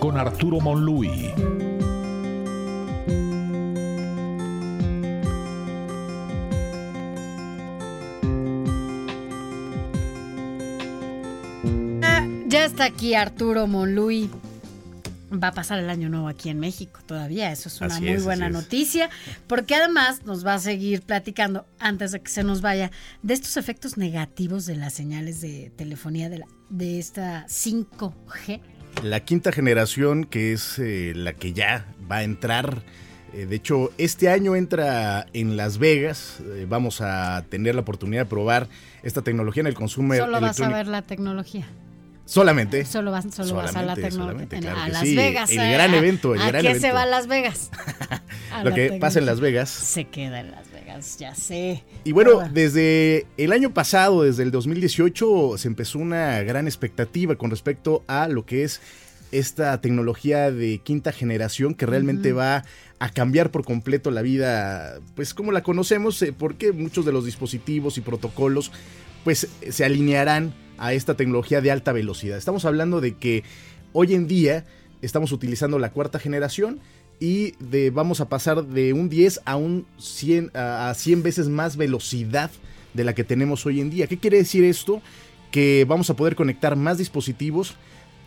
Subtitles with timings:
[0.00, 1.30] con Arturo Monlui.
[12.02, 14.30] Ah, Ya está aquí Arturo Monluy.
[15.32, 17.52] Va a pasar el año nuevo aquí en México todavía.
[17.52, 19.10] Eso es una Así muy es, buena noticia.
[19.46, 22.90] Porque además nos va a seguir platicando, antes de que se nos vaya,
[23.22, 28.60] de estos efectos negativos de las señales de telefonía de, la, de esta 5G.
[29.02, 32.82] La quinta generación, que es eh, la que ya va a entrar.
[33.32, 36.38] eh, de hecho, este año entra en Las Vegas.
[36.44, 38.68] eh, vamos a tener la oportunidad de probar
[39.02, 41.66] esta tecnología en el consumo Solo vas a ver la tecnología.
[42.26, 42.84] Solamente.
[42.84, 44.46] Solo vas, solo vas a la tecnología.
[44.46, 45.16] claro a Las sí.
[45.16, 45.50] Vegas.
[45.50, 46.86] El ¿a- gran evento, el ¿A gran qué evento.
[46.86, 47.70] se va a Las Vegas?
[48.52, 49.40] A Lo que pasa en Las.
[49.40, 49.68] Vegas.
[49.70, 50.69] Se queda en Las Vegas,
[51.18, 51.84] ya sé.
[52.04, 57.50] Y bueno, desde el año pasado, desde el 2018, se empezó una gran expectativa con
[57.50, 58.80] respecto a lo que es
[59.32, 62.64] esta tecnología de quinta generación que realmente va
[62.98, 67.24] a cambiar por completo la vida, pues como la conocemos, eh, porque muchos de los
[67.24, 68.72] dispositivos y protocolos
[69.24, 72.38] pues se alinearán a esta tecnología de alta velocidad.
[72.38, 73.44] Estamos hablando de que
[73.92, 74.64] hoy en día
[75.02, 76.80] estamos utilizando la cuarta generación
[77.20, 77.54] y
[77.90, 82.50] vamos a pasar de un 10 a un 100, a a 100 veces más velocidad
[82.94, 84.06] de la que tenemos hoy en día.
[84.06, 85.02] ¿Qué quiere decir esto?
[85.50, 87.76] Que vamos a poder conectar más dispositivos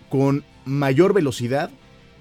[0.09, 1.71] con mayor velocidad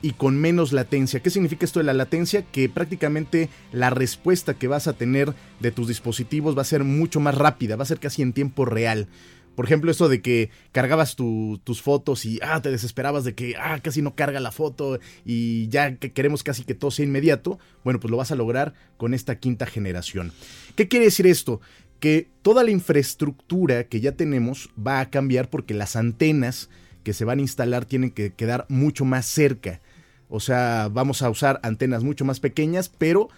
[0.01, 1.21] y con menos latencia.
[1.21, 2.43] ¿Qué significa esto de la latencia?
[2.43, 7.21] Que prácticamente la respuesta que vas a tener de tus dispositivos va a ser mucho
[7.21, 9.07] más rápida, va a ser casi en tiempo real.
[9.55, 13.55] Por ejemplo, esto de que cargabas tu- tus fotos y ah, te desesperabas de que
[13.59, 17.59] ah, casi no carga la foto y ya que queremos casi que todo sea inmediato.
[17.85, 20.33] Bueno, pues lo vas a lograr con esta quinta generación.
[20.77, 21.61] ¿Qué quiere decir esto?
[22.01, 26.71] Que toda la infraestructura que ya tenemos va a cambiar porque las antenas
[27.05, 29.81] que se van a instalar tienen que quedar mucho más cerca.
[30.29, 33.29] O sea, vamos a usar antenas mucho más pequeñas, pero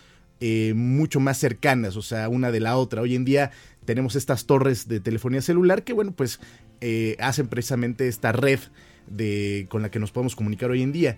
[0.47, 3.01] eh, mucho más cercanas, o sea, una de la otra.
[3.01, 3.51] Hoy en día
[3.87, 6.39] tenemos estas torres de telefonía celular que, bueno, pues
[6.83, 8.59] eh, hacen precisamente esta red
[9.07, 11.17] de, con la que nos podemos comunicar hoy en día.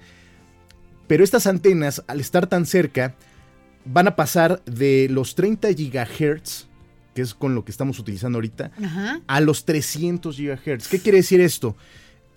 [1.09, 3.17] Pero estas antenas, al estar tan cerca,
[3.85, 6.69] van a pasar de los 30 gigahertz,
[7.15, 9.21] que es con lo que estamos utilizando ahorita, Ajá.
[9.27, 10.87] a los 300 gigahertz.
[10.89, 11.77] ¿Qué quiere decir esto?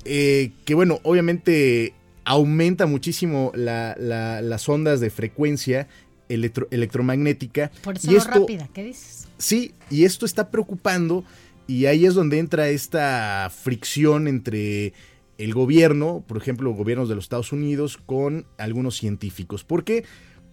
[0.05, 1.93] Eh, que bueno, obviamente
[2.25, 5.87] aumenta muchísimo la- la- las ondas de frecuencia
[6.29, 7.71] electro- electromagnética.
[7.83, 9.27] Por y eso lo esto, rápida, ¿qué dices?
[9.37, 11.25] Sí, y esto está preocupando
[11.67, 14.93] y ahí es donde entra esta fricción entre
[15.37, 19.63] el gobierno, por ejemplo, gobiernos de los Estados Unidos, con algunos científicos.
[19.63, 20.03] ¿Por qué?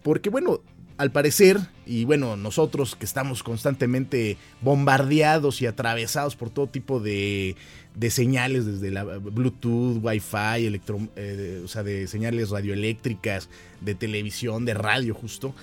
[0.03, 0.61] Porque, bueno,
[0.99, 7.57] al parecer, y bueno, nosotros que estamos constantemente bombardeados y atravesados por todo tipo de,
[7.97, 13.49] de señales, desde la Bluetooth, Wi-Fi, electro, eh, o sea, de señales radioeléctricas,
[13.81, 15.55] de televisión, de radio justo,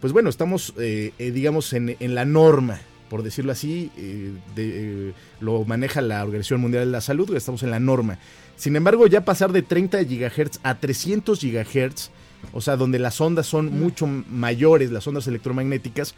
[0.00, 3.90] pues bueno, estamos, eh, eh, digamos, en, la norma, por decirlo así,
[5.40, 8.18] lo maneja la Organización Mundial de la Salud, estamos en la norma.
[8.56, 12.10] Sin embargo, ya pasar de 30 GHz a 300 GHz,
[12.52, 16.14] o sea, donde las ondas son mucho mayores, las ondas electromagnéticas,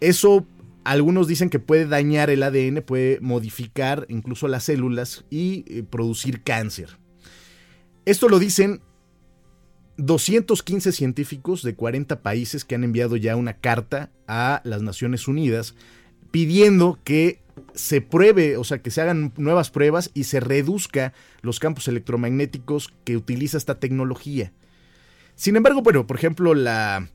[0.00, 0.46] eso
[0.84, 6.42] algunos dicen que puede dañar el ADN, puede modificar incluso las células y eh, producir
[6.42, 6.98] cáncer.
[8.06, 8.80] Esto lo dicen
[9.98, 15.74] 215 científicos de 40 países que han enviado ya una carta a las Naciones Unidas
[16.30, 17.42] pidiendo que
[17.74, 22.94] se pruebe, o sea, que se hagan nuevas pruebas y se reduzca los campos electromagnéticos
[23.04, 24.52] que utiliza esta tecnología.
[25.38, 27.08] Sin embargo, bueno, por ejemplo, la,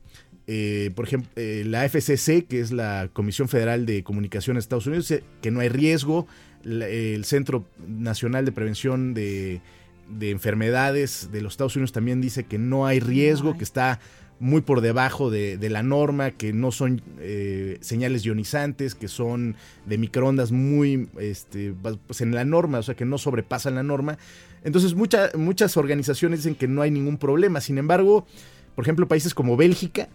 [0.46, 4.86] eh, por ejemplo, eh, la FCC, que es la Comisión Federal de Comunicación de Estados
[4.86, 6.26] Unidos, dice que no hay riesgo.
[6.62, 9.60] La- el Centro Nacional de Prevención de,
[10.08, 14.00] de Enfermedades de los Estados Unidos también dice que no hay riesgo, que está
[14.44, 19.56] muy por debajo de, de la norma, que no son eh, señales ionizantes, que son
[19.86, 21.72] de microondas muy este,
[22.06, 24.18] pues en la norma, o sea que no sobrepasan la norma.
[24.62, 27.62] Entonces mucha- muchas organizaciones dicen que no hay ningún problema.
[27.62, 28.26] Sin embargo,
[28.74, 30.08] por ejemplo, países como Bélgica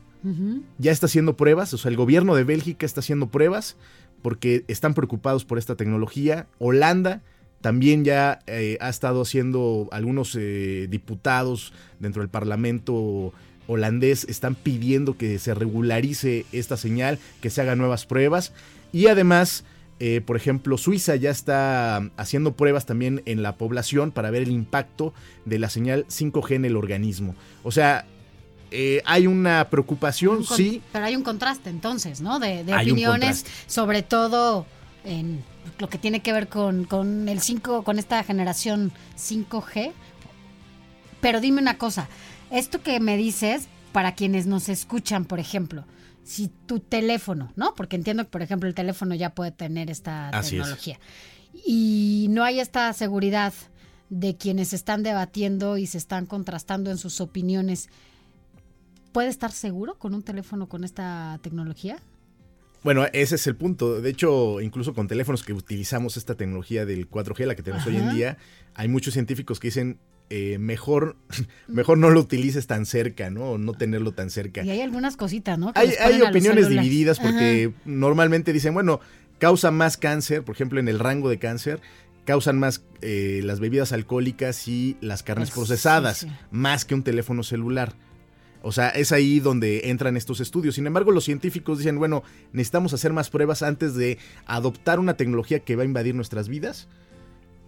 [0.78, 3.78] ya está haciendo pruebas, o sea, el gobierno de Bélgica está haciendo pruebas
[4.22, 6.46] porque están preocupados por esta tecnología.
[6.60, 7.22] Holanda
[7.62, 13.34] también ya eh, ha estado haciendo algunos eh, diputados dentro del Parlamento
[13.70, 18.52] holandés están pidiendo que se regularice esta señal, que se hagan nuevas pruebas
[18.92, 19.64] y además,
[20.00, 24.52] eh, por ejemplo, Suiza ya está haciendo pruebas también en la población para ver el
[24.52, 25.14] impacto
[25.46, 27.36] de la señal 5G en el organismo.
[27.64, 28.06] O sea,
[29.06, 30.82] hay una preocupación, sí.
[30.92, 32.40] Pero hay un contraste entonces, ¿no?
[32.40, 34.66] De, opiniones, sobre todo
[35.04, 35.44] en
[35.80, 39.92] lo que tiene que ver con, con el 5, con esta generación 5G.
[41.22, 42.08] Pero dime una cosa,
[42.52, 45.86] esto que me dices, para quienes nos escuchan, por ejemplo,
[46.24, 47.74] si tu teléfono, ¿no?
[47.76, 51.00] Porque entiendo que, por ejemplo, el teléfono ya puede tener esta tecnología.
[51.66, 53.54] Y no hay esta seguridad
[54.10, 57.90] de quienes están debatiendo y se están contrastando en sus opiniones.
[59.12, 61.98] ¿Puede estar seguro con un teléfono con esta tecnología?
[62.84, 64.00] Bueno, ese es el punto.
[64.00, 67.98] De hecho, incluso con teléfonos que utilizamos esta tecnología del 4G, la que tenemos hoy
[67.98, 68.38] en día,
[68.74, 70.00] hay muchos científicos que dicen
[70.30, 71.16] eh, mejor,
[71.68, 73.52] mejor no lo utilices tan cerca, ¿no?
[73.52, 74.64] O no tenerlo tan cerca.
[74.64, 75.72] Y hay algunas cositas, ¿no?
[75.76, 79.00] hay, hay opiniones divididas porque normalmente dicen, bueno,
[79.40, 81.82] causa más cáncer, por ejemplo, en el rango de cáncer,
[82.26, 87.96] causan más eh, las bebidas alcohólicas y las carnes procesadas, más que un teléfono celular.
[88.62, 90.76] O sea, es ahí donde entran estos estudios.
[90.76, 95.60] Sin embargo, los científicos dicen, bueno, necesitamos hacer más pruebas antes de adoptar una tecnología
[95.60, 96.88] que va a invadir nuestras vidas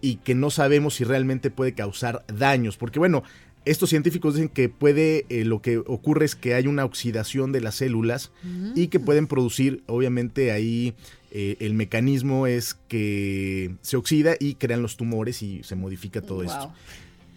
[0.01, 2.77] y que no sabemos si realmente puede causar daños.
[2.77, 3.23] Porque bueno,
[3.65, 7.61] estos científicos dicen que puede, eh, lo que ocurre es que hay una oxidación de
[7.61, 8.31] las células
[8.75, 10.95] y que pueden producir, obviamente ahí
[11.31, 16.43] eh, el mecanismo es que se oxida y crean los tumores y se modifica todo
[16.43, 16.73] esto.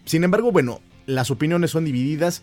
[0.05, 2.41] Sin embargo, bueno, las opiniones son divididas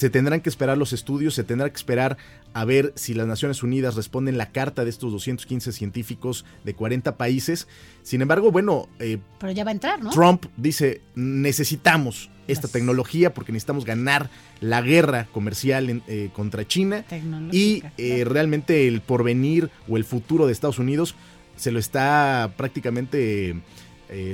[0.00, 2.16] se tendrán que esperar los estudios, se tendrá que esperar
[2.54, 7.18] a ver si las Naciones Unidas responden la carta de estos 215 científicos de 40
[7.18, 7.68] países.
[8.02, 8.88] Sin embargo, bueno...
[8.98, 10.08] Eh, Pero ya va a entrar, ¿no?
[10.08, 14.30] Trump dice, necesitamos esta tecnología porque necesitamos ganar
[14.60, 17.04] la guerra comercial eh, contra China
[17.52, 21.14] y eh, realmente el porvenir o el futuro de Estados Unidos
[21.56, 23.54] se lo está prácticamente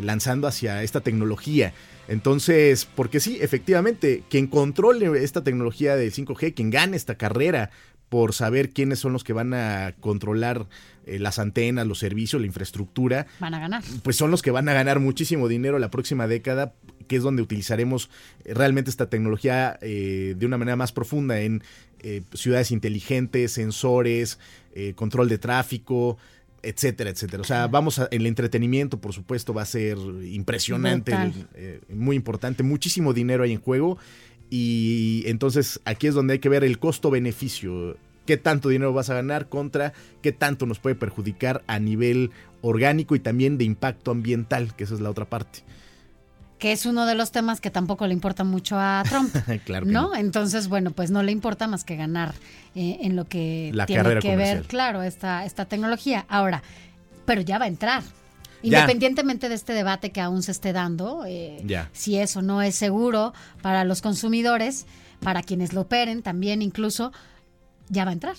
[0.03, 1.75] lanzando hacia esta tecnología.
[2.09, 7.71] Entonces, porque sí, efectivamente, quien controle esta tecnología del 5G, quien gane esta carrera
[8.09, 10.67] por saber quiénes son los que van a controlar
[11.07, 13.27] eh, las antenas, los servicios, la infraestructura.
[13.41, 13.83] Van a ganar.
[14.03, 16.75] Pues son los que van a ganar muchísimo dinero la próxima década,
[17.09, 18.11] que es donde utilizaremos
[18.45, 21.63] eh, realmente esta tecnología eh, de una manera más profunda en
[22.35, 24.39] ciudades inteligentes, sensores,
[24.95, 26.19] control de tráfico,
[26.67, 27.41] etcétera, etcétera.
[27.41, 31.15] O sea, vamos a, el entretenimiento, por supuesto, va a ser impresionante,
[31.55, 33.99] eh, muy importante, muchísimo dinero hay en juego
[34.51, 37.97] y entonces aquí es donde hay que ver el costo-beneficio.
[38.27, 43.15] ¿Qué tanto dinero vas a ganar contra qué tanto nos puede perjudicar a nivel orgánico
[43.15, 45.61] y también de impacto ambiental, que esa es la otra parte?
[46.59, 49.35] Que es uno de los temas que tampoco le importa mucho a Trump.
[49.65, 50.15] claro ¿no?
[50.15, 52.35] Entonces, bueno, pues no le importa más que ganar
[52.75, 56.25] eh, en lo que tiene que ver, claro, esta, esta tecnología.
[56.29, 56.63] Ahora,
[57.25, 58.03] pero ya va a entrar.
[58.63, 63.33] Independientemente de este debate que aún se esté dando, eh, si eso no es seguro
[63.63, 64.87] para los consumidores,
[65.21, 67.13] para quienes lo operen también incluso,
[67.89, 68.37] ya va a entrar.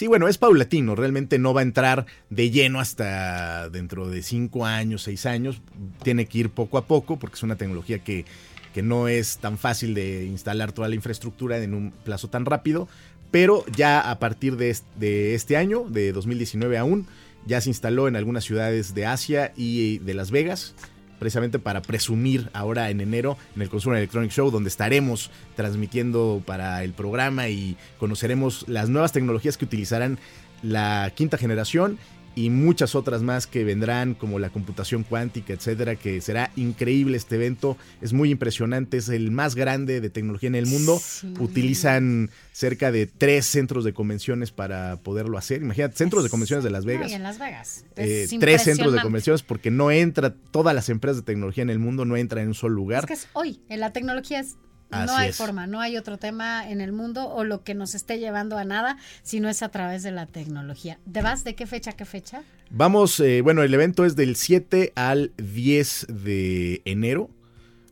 [0.00, 4.64] Sí, bueno, es paulatino, realmente no va a entrar de lleno hasta dentro de cinco
[4.64, 5.60] años, seis años,
[6.02, 8.24] tiene que ir poco a poco porque es una tecnología que,
[8.72, 12.88] que no es tan fácil de instalar toda la infraestructura en un plazo tan rápido,
[13.30, 17.06] pero ya a partir de de este año, de 2019 aún,
[17.44, 20.74] ya se instaló en algunas ciudades de Asia y de Las Vegas
[21.20, 26.82] precisamente para presumir ahora en enero en el Consumer Electronic Show, donde estaremos transmitiendo para
[26.82, 30.18] el programa y conoceremos las nuevas tecnologías que utilizarán
[30.62, 31.98] la quinta generación
[32.34, 37.36] y muchas otras más que vendrán, como la computación cuántica, etcétera, que será increíble este
[37.36, 37.76] evento.
[38.00, 41.00] Es muy impresionante, es el más grande de tecnología en el mundo.
[41.38, 45.62] Utilizan cerca de tres centros de convenciones para poderlo hacer.
[45.62, 47.12] Imagínate, centros de convenciones de Las Vegas.
[47.12, 47.84] en Las Vegas.
[47.96, 51.78] Eh, tres centros de convenciones porque no entra, todas las empresas de tecnología en el
[51.78, 53.04] mundo no entran en un solo lugar.
[53.04, 54.56] Es que es hoy, en la tecnología es
[54.90, 58.18] no hay forma, no hay otro tema en el mundo o lo que nos esté
[58.18, 60.98] llevando a nada, si no es a través de la tecnología.
[61.06, 62.42] ¿De vas de qué fecha a qué fecha?
[62.70, 67.30] Vamos, eh, bueno, el evento es del 7 al 10 de enero.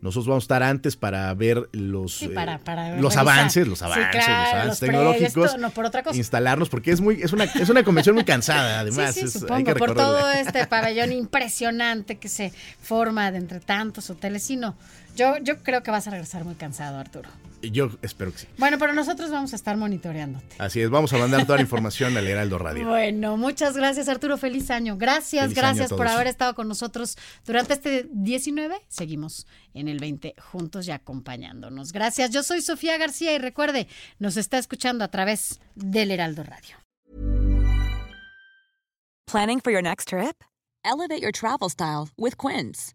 [0.00, 2.30] Nosotros vamos a estar antes para ver los, eh,
[2.98, 5.58] los avances, los avances, los avances tecnológicos.
[5.58, 6.16] no por otra cosa.
[6.16, 9.14] Instalarnos, porque es muy, es una, es una convención muy cansada, además.
[9.14, 14.48] Sí, supongo, por todo este pabellón impresionante que se forma de entre tantos hoteles.
[14.50, 14.76] Y no,
[15.16, 17.28] yo, yo creo que vas a regresar muy cansado, Arturo.
[17.62, 18.46] Yo espero que sí.
[18.58, 20.56] Bueno, pero nosotros vamos a estar monitoreándote.
[20.58, 22.86] Así es, vamos a mandar toda la información al Heraldo Radio.
[22.86, 24.96] Bueno, muchas gracias Arturo, feliz año.
[24.96, 28.76] Gracias, gracias por haber estado con nosotros durante este 19.
[28.88, 31.92] Seguimos en el 20 juntos y acompañándonos.
[31.92, 33.88] Gracias, yo soy Sofía García y recuerde,
[34.18, 36.76] nos está escuchando a través del Heraldo Radio.
[39.26, 40.42] Planning for your next trip?
[40.84, 42.94] Elevate your travel style with Quince.